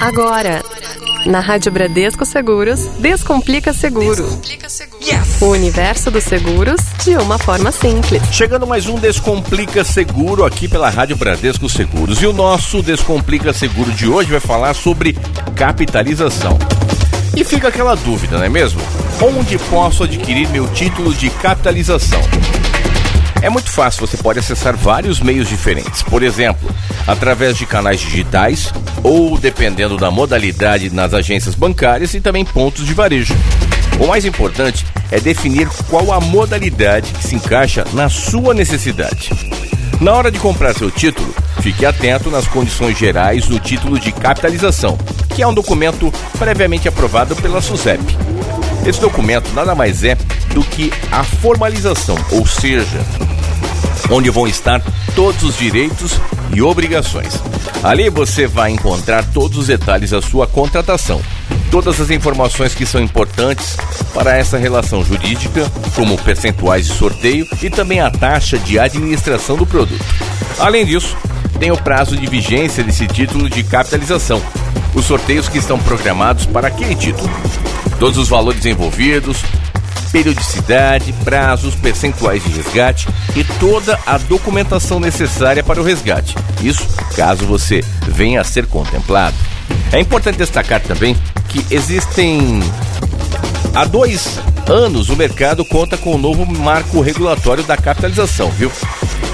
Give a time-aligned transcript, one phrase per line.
[0.00, 0.64] Agora,
[1.26, 4.40] na Rádio Bradesco Seguros, Descomplica Seguro.
[5.42, 8.22] O universo dos seguros de uma forma simples.
[8.32, 12.22] Chegando mais um Descomplica Seguro aqui pela Rádio Bradesco Seguros.
[12.22, 15.14] E o nosso Descomplica Seguro de hoje vai falar sobre
[15.54, 16.58] capitalização.
[17.36, 18.80] E fica aquela dúvida, não é mesmo?
[19.20, 22.20] Onde posso adquirir meu título de capitalização?
[23.42, 26.02] É muito fácil, você pode acessar vários meios diferentes.
[26.02, 26.68] Por exemplo,
[27.06, 28.72] através de canais digitais
[29.02, 33.34] ou, dependendo da modalidade, nas agências bancárias e também pontos de varejo.
[33.98, 39.30] O mais importante é definir qual a modalidade que se encaixa na sua necessidade.
[40.00, 44.96] Na hora de comprar seu título, fique atento nas condições gerais do título de capitalização,
[45.34, 48.00] que é um documento previamente aprovado pela SUSEP.
[48.84, 50.16] Esse documento nada mais é
[50.54, 52.98] do que a formalização, ou seja,
[54.10, 54.82] onde vão estar
[55.14, 56.18] todos os direitos
[56.52, 57.40] e obrigações.
[57.82, 61.20] Ali você vai encontrar todos os detalhes da sua contratação,
[61.70, 63.76] todas as informações que são importantes
[64.12, 69.66] para essa relação jurídica, como percentuais de sorteio e também a taxa de administração do
[69.66, 70.04] produto.
[70.58, 71.16] Além disso,
[71.60, 74.42] tem o prazo de vigência desse título de capitalização,
[74.94, 77.30] os sorteios que estão programados para aquele título
[78.00, 79.44] todos os valores envolvidos,
[80.10, 86.34] periodicidade, prazos, percentuais de resgate e toda a documentação necessária para o resgate.
[86.62, 89.36] Isso caso você venha a ser contemplado.
[89.92, 91.14] É importante destacar também
[91.48, 92.60] que existem.
[93.74, 98.72] Há dois anos o mercado conta com o novo marco regulatório da capitalização, viu?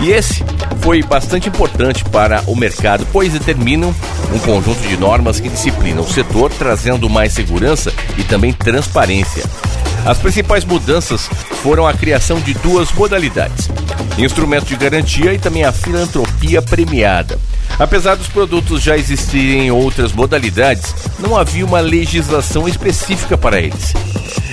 [0.00, 0.44] E esse
[0.80, 3.94] foi bastante importante para o mercado, pois determinam
[4.33, 9.44] um conjunto de normas que disciplinam o setor, trazendo mais segurança e também transparência.
[10.05, 11.28] As principais mudanças
[11.62, 13.69] foram a criação de duas modalidades:
[14.19, 17.39] instrumento de garantia e também a filantropia premiada.
[17.78, 23.92] Apesar dos produtos já existirem em outras modalidades, não havia uma legislação específica para eles.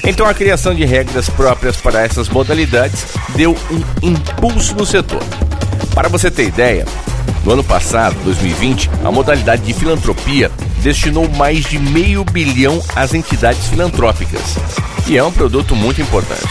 [0.04, 3.06] Então a criação de regras próprias para essas modalidades
[3.36, 5.24] deu um impulso no setor.
[5.96, 6.86] Para você ter ideia,
[7.46, 10.52] no ano passado, 2020, a modalidade de filantropia
[10.82, 14.58] destinou mais de meio bilhão às entidades filantrópicas.
[15.08, 16.48] E é um produto muito importante.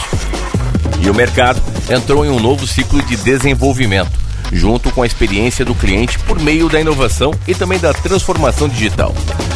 [1.02, 1.60] E o mercado
[1.90, 4.21] entrou em um novo ciclo de desenvolvimento,
[4.52, 9.14] junto com a experiência do cliente por meio da inovação e também da transformação digital.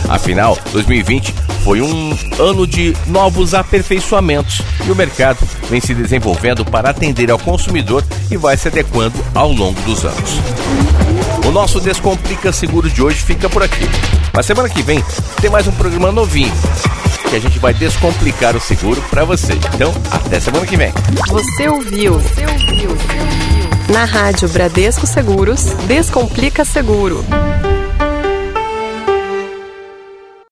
[0.09, 6.91] Afinal, 2020 foi um ano de novos aperfeiçoamentos e o mercado vem se desenvolvendo para
[6.91, 10.41] atender ao consumidor e vai se adequando ao longo dos anos.
[11.47, 13.85] O nosso Descomplica Seguro de hoje fica por aqui.
[14.33, 15.03] Na semana que vem
[15.41, 16.53] tem mais um programa novinho
[17.29, 19.55] que a gente vai descomplicar o seguro para você.
[19.75, 20.93] Então, até semana que vem.
[21.29, 22.15] Você ouviu?
[22.21, 22.89] Você ouviu?
[22.91, 23.66] Você ouviu?
[23.89, 27.25] Na Rádio Bradesco Seguros, Descomplica Seguro.